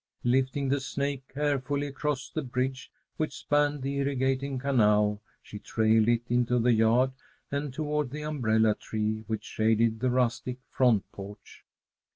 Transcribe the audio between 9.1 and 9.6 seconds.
which